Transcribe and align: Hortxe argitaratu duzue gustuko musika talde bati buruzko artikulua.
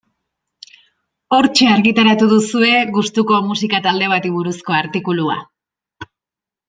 Hortxe 1.37 1.67
argitaratu 1.73 2.29
duzue 2.33 2.71
gustuko 2.95 3.37
musika 3.51 3.83
talde 3.89 4.09
bati 4.15 4.33
buruzko 4.39 4.77
artikulua. 4.79 5.37